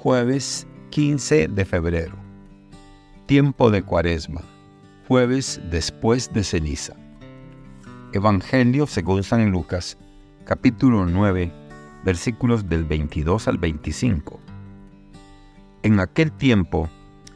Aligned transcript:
Jueves 0.00 0.64
15 0.90 1.48
de 1.48 1.64
febrero. 1.64 2.14
Tiempo 3.26 3.68
de 3.68 3.82
Cuaresma. 3.82 4.42
Jueves 5.08 5.60
después 5.72 6.32
de 6.32 6.44
ceniza. 6.44 6.94
Evangelio 8.12 8.86
según 8.86 9.24
San 9.24 9.50
Lucas, 9.50 9.98
capítulo 10.44 11.04
9, 11.04 11.52
versículos 12.04 12.68
del 12.68 12.84
22 12.84 13.48
al 13.48 13.58
25. 13.58 14.38
En 15.82 15.98
aquel 15.98 16.30
tiempo, 16.30 16.88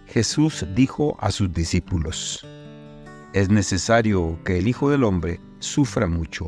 Jesús 0.06 0.64
dijo 0.72 1.16
a 1.18 1.32
sus 1.32 1.52
discípulos, 1.52 2.46
Es 3.32 3.50
necesario 3.50 4.38
que 4.44 4.58
el 4.58 4.68
Hijo 4.68 4.88
del 4.88 5.02
Hombre 5.02 5.40
sufra 5.58 6.06
mucho, 6.06 6.46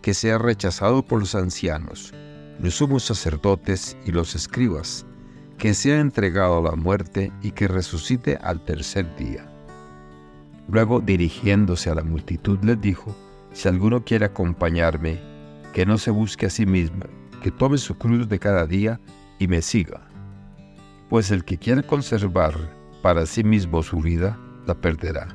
que 0.00 0.14
sea 0.14 0.38
rechazado 0.38 1.04
por 1.04 1.18
los 1.18 1.34
ancianos, 1.34 2.14
los 2.60 2.76
sumos 2.76 3.02
sacerdotes 3.02 3.96
y 4.06 4.12
los 4.12 4.36
escribas, 4.36 5.06
que 5.60 5.74
sea 5.74 6.00
entregado 6.00 6.56
a 6.56 6.70
la 6.70 6.74
muerte 6.74 7.30
y 7.42 7.50
que 7.50 7.68
resucite 7.68 8.38
al 8.42 8.64
tercer 8.64 9.14
día. 9.16 9.44
Luego, 10.68 11.00
dirigiéndose 11.00 11.90
a 11.90 11.94
la 11.94 12.02
multitud, 12.02 12.58
les 12.62 12.80
dijo, 12.80 13.14
Si 13.52 13.68
alguno 13.68 14.02
quiere 14.02 14.24
acompañarme, 14.24 15.20
que 15.74 15.84
no 15.84 15.98
se 15.98 16.10
busque 16.10 16.46
a 16.46 16.50
sí 16.50 16.64
mismo, 16.64 17.04
que 17.42 17.50
tome 17.50 17.76
su 17.76 17.98
cruz 17.98 18.26
de 18.26 18.38
cada 18.38 18.66
día 18.66 19.00
y 19.38 19.48
me 19.48 19.60
siga. 19.60 20.00
Pues 21.10 21.30
el 21.30 21.44
que 21.44 21.58
quiere 21.58 21.82
conservar 21.82 22.54
para 23.02 23.26
sí 23.26 23.44
mismo 23.44 23.82
su 23.82 24.00
vida, 24.00 24.38
la 24.66 24.74
perderá. 24.74 25.28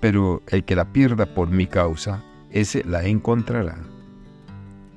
Pero 0.00 0.42
el 0.48 0.64
que 0.64 0.76
la 0.76 0.92
pierda 0.92 1.24
por 1.24 1.48
mi 1.48 1.66
causa, 1.66 2.22
ese 2.50 2.84
la 2.84 3.04
encontrará. 3.04 3.78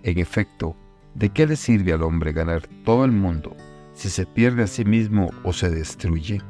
En 0.03 0.19
efecto, 0.19 0.75
¿de 1.15 1.29
qué 1.29 1.47
le 1.47 1.55
sirve 1.55 1.93
al 1.93 2.03
hombre 2.03 2.33
ganar 2.33 2.67
todo 2.83 3.05
el 3.05 3.13
mundo 3.13 3.55
si 3.93 4.09
se 4.09 4.25
pierde 4.25 4.63
a 4.63 4.67
sí 4.67 4.85
mismo 4.85 5.29
o 5.43 5.53
se 5.53 5.69
destruye. 5.69 6.41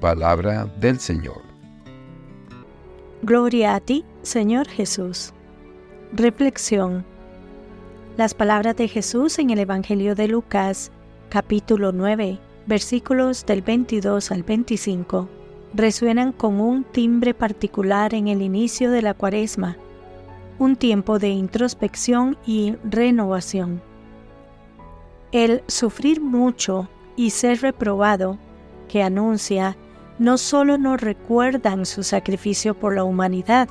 Palabra 0.00 0.64
del 0.80 0.98
Señor. 0.98 1.42
Gloria 3.22 3.74
a 3.74 3.80
ti, 3.80 4.04
Señor 4.22 4.66
Jesús. 4.68 5.32
Reflexión. 6.12 7.04
Las 8.16 8.34
palabras 8.34 8.76
de 8.76 8.88
Jesús 8.88 9.38
en 9.38 9.50
el 9.50 9.58
Evangelio 9.58 10.14
de 10.14 10.28
Lucas, 10.28 10.90
capítulo 11.28 11.92
9, 11.92 12.38
versículos 12.66 13.44
del 13.44 13.62
22 13.62 14.30
al 14.32 14.42
25, 14.42 15.28
resuenan 15.74 16.32
con 16.32 16.60
un 16.60 16.84
timbre 16.84 17.34
particular 17.34 18.14
en 18.14 18.28
el 18.28 18.42
inicio 18.42 18.90
de 18.90 19.02
la 19.02 19.14
cuaresma, 19.14 19.76
un 20.58 20.76
tiempo 20.76 21.18
de 21.18 21.28
introspección 21.28 22.36
y 22.46 22.74
renovación. 22.84 23.89
El 25.32 25.62
sufrir 25.68 26.20
mucho 26.20 26.88
y 27.14 27.30
ser 27.30 27.60
reprobado, 27.60 28.38
que 28.88 29.02
anuncia, 29.02 29.76
no 30.18 30.38
solo 30.38 30.76
nos 30.76 31.00
recuerdan 31.00 31.86
su 31.86 32.02
sacrificio 32.02 32.74
por 32.74 32.94
la 32.94 33.04
humanidad, 33.04 33.68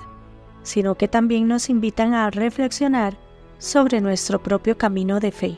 sino 0.63 0.95
que 0.95 1.07
también 1.07 1.47
nos 1.47 1.69
invitan 1.69 2.13
a 2.13 2.30
reflexionar 2.30 3.17
sobre 3.57 3.99
nuestro 4.02 4.41
propio 4.41 4.77
camino 4.77 5.19
de 5.19 5.31
fe. 5.31 5.57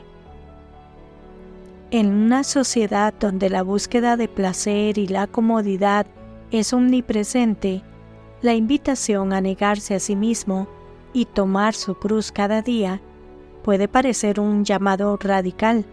En 1.92 2.08
una 2.08 2.42
sociedad 2.42 3.14
donde 3.18 3.48
la 3.48 3.62
búsqueda 3.62 4.16
de 4.16 4.26
placer 4.26 4.98
y 4.98 5.06
la 5.06 5.26
comodidad 5.26 6.06
es 6.50 6.72
omnipresente, 6.72 7.82
la 8.40 8.54
invitación 8.54 9.32
a 9.32 9.40
negarse 9.40 9.94
a 9.94 10.00
sí 10.00 10.16
mismo 10.16 10.66
y 11.12 11.26
tomar 11.26 11.74
su 11.74 11.94
cruz 11.94 12.32
cada 12.32 12.60
día 12.60 13.00
puede 13.62 13.88
parecer 13.88 14.40
un 14.40 14.64
llamado 14.64 15.16
radical. 15.20 15.84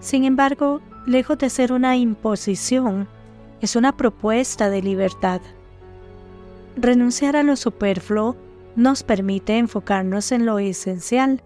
Sin 0.00 0.24
embargo, 0.24 0.80
lejos 1.06 1.38
de 1.38 1.50
ser 1.50 1.72
una 1.72 1.96
imposición, 1.96 3.06
es 3.60 3.76
una 3.76 3.96
propuesta 3.96 4.70
de 4.70 4.82
libertad. 4.82 5.42
Renunciar 6.76 7.36
a 7.36 7.42
lo 7.42 7.56
superfluo 7.56 8.36
nos 8.76 9.02
permite 9.02 9.58
enfocarnos 9.58 10.32
en 10.32 10.46
lo 10.46 10.58
esencial, 10.58 11.42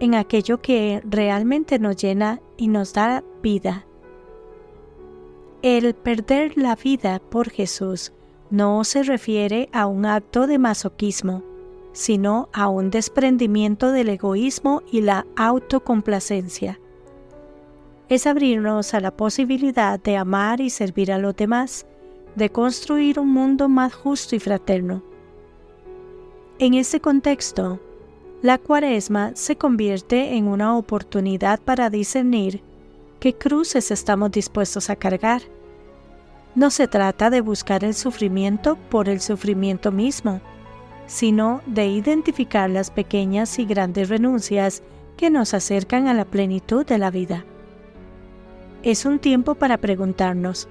en 0.00 0.14
aquello 0.14 0.60
que 0.60 1.00
realmente 1.04 1.78
nos 1.78 1.96
llena 1.96 2.40
y 2.58 2.68
nos 2.68 2.92
da 2.92 3.24
vida. 3.42 3.86
El 5.62 5.94
perder 5.94 6.58
la 6.58 6.74
vida 6.74 7.20
por 7.30 7.48
Jesús 7.48 8.12
no 8.50 8.84
se 8.84 9.04
refiere 9.04 9.70
a 9.72 9.86
un 9.86 10.04
acto 10.04 10.46
de 10.46 10.58
masoquismo, 10.58 11.42
sino 11.92 12.48
a 12.52 12.68
un 12.68 12.90
desprendimiento 12.90 13.92
del 13.92 14.10
egoísmo 14.10 14.82
y 14.90 15.02
la 15.02 15.24
autocomplacencia. 15.36 16.78
Es 18.12 18.26
abrirnos 18.26 18.92
a 18.92 19.00
la 19.00 19.10
posibilidad 19.10 19.98
de 19.98 20.18
amar 20.18 20.60
y 20.60 20.68
servir 20.68 21.10
a 21.12 21.16
los 21.16 21.34
demás, 21.34 21.86
de 22.36 22.50
construir 22.50 23.18
un 23.18 23.30
mundo 23.32 23.70
más 23.70 23.94
justo 23.94 24.36
y 24.36 24.38
fraterno. 24.38 25.02
En 26.58 26.74
este 26.74 27.00
contexto, 27.00 27.80
la 28.42 28.58
cuaresma 28.58 29.30
se 29.34 29.56
convierte 29.56 30.36
en 30.36 30.46
una 30.46 30.76
oportunidad 30.76 31.58
para 31.62 31.88
discernir 31.88 32.60
qué 33.18 33.32
cruces 33.32 33.90
estamos 33.90 34.30
dispuestos 34.30 34.90
a 34.90 34.96
cargar. 34.96 35.40
No 36.54 36.68
se 36.68 36.88
trata 36.88 37.30
de 37.30 37.40
buscar 37.40 37.82
el 37.82 37.94
sufrimiento 37.94 38.76
por 38.90 39.08
el 39.08 39.22
sufrimiento 39.22 39.90
mismo, 39.90 40.42
sino 41.06 41.62
de 41.64 41.86
identificar 41.86 42.68
las 42.68 42.90
pequeñas 42.90 43.58
y 43.58 43.64
grandes 43.64 44.10
renuncias 44.10 44.82
que 45.16 45.30
nos 45.30 45.54
acercan 45.54 46.08
a 46.08 46.12
la 46.12 46.26
plenitud 46.26 46.84
de 46.84 46.98
la 46.98 47.10
vida. 47.10 47.46
Es 48.82 49.04
un 49.04 49.20
tiempo 49.20 49.54
para 49.54 49.78
preguntarnos, 49.78 50.66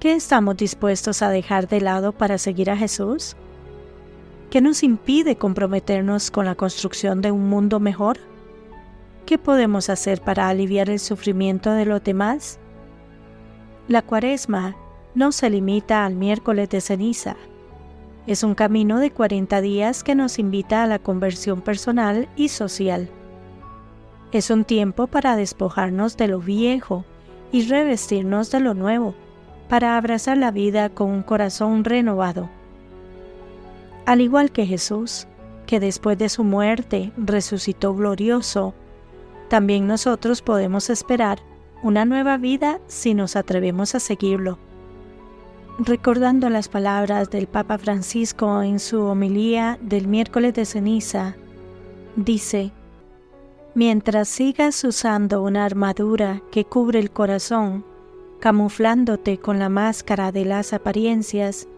¿qué 0.00 0.12
estamos 0.12 0.58
dispuestos 0.58 1.22
a 1.22 1.30
dejar 1.30 1.66
de 1.66 1.80
lado 1.80 2.12
para 2.12 2.36
seguir 2.36 2.70
a 2.70 2.76
Jesús? 2.76 3.36
¿Qué 4.50 4.60
nos 4.60 4.82
impide 4.82 5.36
comprometernos 5.36 6.30
con 6.30 6.44
la 6.44 6.54
construcción 6.54 7.22
de 7.22 7.32
un 7.32 7.48
mundo 7.48 7.80
mejor? 7.80 8.18
¿Qué 9.24 9.38
podemos 9.38 9.88
hacer 9.88 10.20
para 10.20 10.48
aliviar 10.48 10.90
el 10.90 10.98
sufrimiento 10.98 11.72
de 11.72 11.86
los 11.86 12.04
demás? 12.04 12.58
La 13.88 14.02
cuaresma 14.02 14.76
no 15.14 15.32
se 15.32 15.48
limita 15.48 16.04
al 16.04 16.16
miércoles 16.16 16.68
de 16.68 16.82
ceniza, 16.82 17.36
es 18.26 18.42
un 18.42 18.54
camino 18.54 19.00
de 19.00 19.10
40 19.10 19.62
días 19.62 20.04
que 20.04 20.14
nos 20.14 20.38
invita 20.38 20.82
a 20.82 20.86
la 20.86 20.98
conversión 20.98 21.62
personal 21.62 22.28
y 22.36 22.48
social. 22.48 23.08
Es 24.32 24.50
un 24.50 24.64
tiempo 24.64 25.06
para 25.06 25.34
despojarnos 25.34 26.18
de 26.18 26.28
lo 26.28 26.38
viejo 26.38 27.06
y 27.52 27.66
revestirnos 27.66 28.50
de 28.50 28.60
lo 28.60 28.74
nuevo, 28.74 29.14
para 29.68 29.96
abrazar 29.96 30.36
la 30.38 30.50
vida 30.50 30.88
con 30.88 31.10
un 31.10 31.22
corazón 31.22 31.84
renovado. 31.84 32.48
Al 34.06 34.20
igual 34.20 34.50
que 34.50 34.66
Jesús, 34.66 35.26
que 35.66 35.80
después 35.80 36.16
de 36.16 36.28
su 36.28 36.44
muerte 36.44 37.12
resucitó 37.16 37.94
glorioso, 37.94 38.74
también 39.48 39.86
nosotros 39.86 40.42
podemos 40.42 40.90
esperar 40.90 41.38
una 41.82 42.04
nueva 42.04 42.38
vida 42.38 42.80
si 42.86 43.14
nos 43.14 43.36
atrevemos 43.36 43.94
a 43.94 44.00
seguirlo 44.00 44.58
recordando 45.78 46.50
las 46.50 46.68
palabras 46.68 47.30
del 47.30 47.46
Papa 47.46 47.78
Francisco 47.78 48.62
en 48.62 48.80
su 48.80 49.00
homilía 49.02 49.78
del 49.80 50.08
miércoles 50.08 50.54
de 50.54 50.64
ceniza, 50.64 51.36
dice, 52.16 52.72
Mientras 53.74 54.28
sigas 54.28 54.82
usando 54.82 55.42
una 55.42 55.64
armadura 55.64 56.42
que 56.50 56.64
cubre 56.64 56.98
el 56.98 57.10
corazón, 57.10 57.84
camuflándote 58.40 59.38
con 59.38 59.58
la 59.58 59.68
máscara 59.68 60.32
de 60.32 60.44
las 60.44 60.72
apariencias, 60.72 61.68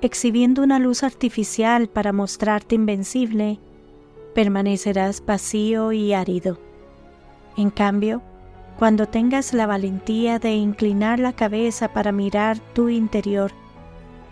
exhibiendo 0.00 0.62
una 0.62 0.78
luz 0.78 1.02
artificial 1.02 1.88
para 1.88 2.12
mostrarte 2.12 2.76
invencible, 2.76 3.58
permanecerás 4.34 5.24
vacío 5.24 5.92
y 5.92 6.12
árido. 6.12 6.58
En 7.56 7.70
cambio, 7.70 8.22
cuando 8.78 9.06
tengas 9.06 9.54
la 9.54 9.66
valentía 9.66 10.38
de 10.38 10.52
inclinar 10.52 11.18
la 11.18 11.32
cabeza 11.32 11.92
para 11.92 12.12
mirar 12.12 12.58
tu 12.74 12.88
interior, 12.88 13.52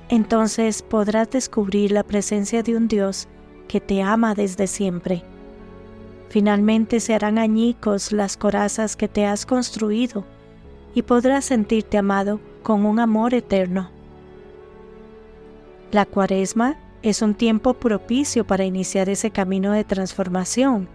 entonces 0.08 0.82
podrás 0.82 1.30
descubrir 1.30 1.92
la 1.92 2.02
presencia 2.04 2.62
de 2.62 2.76
un 2.76 2.86
Dios 2.86 3.28
que 3.66 3.80
te 3.80 4.02
ama 4.02 4.34
desde 4.34 4.66
siempre. 4.66 5.24
Finalmente 6.32 6.98
se 7.00 7.12
harán 7.12 7.36
añicos 7.36 8.10
las 8.10 8.38
corazas 8.38 8.96
que 8.96 9.06
te 9.06 9.26
has 9.26 9.44
construido 9.44 10.24
y 10.94 11.02
podrás 11.02 11.44
sentirte 11.44 11.98
amado 11.98 12.40
con 12.62 12.86
un 12.86 13.00
amor 13.00 13.34
eterno. 13.34 13.90
La 15.90 16.06
cuaresma 16.06 16.78
es 17.02 17.20
un 17.20 17.34
tiempo 17.34 17.74
propicio 17.74 18.46
para 18.46 18.64
iniciar 18.64 19.10
ese 19.10 19.30
camino 19.30 19.72
de 19.72 19.84
transformación 19.84 20.88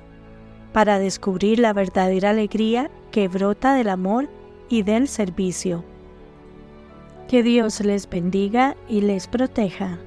para 0.73 0.97
descubrir 0.97 1.59
la 1.59 1.71
verdadera 1.71 2.31
alegría 2.31 2.89
que 3.11 3.27
brota 3.27 3.75
del 3.75 3.89
amor 3.89 4.27
y 4.69 4.81
del 4.81 5.07
servicio. 5.07 5.83
Que 7.27 7.43
Dios 7.43 7.81
les 7.81 8.09
bendiga 8.09 8.75
y 8.89 9.01
les 9.01 9.27
proteja. 9.27 9.99